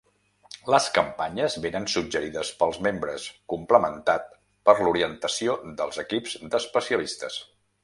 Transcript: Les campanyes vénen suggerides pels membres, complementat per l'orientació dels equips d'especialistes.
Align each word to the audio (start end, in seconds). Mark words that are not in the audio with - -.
Les 0.75 0.85
campanyes 0.93 1.57
vénen 1.65 1.85
suggerides 1.95 2.51
pels 2.61 2.79
membres, 2.87 3.27
complementat 3.55 4.27
per 4.71 4.77
l'orientació 4.81 5.61
dels 5.83 6.03
equips 6.07 6.37
d'especialistes. 6.57 7.41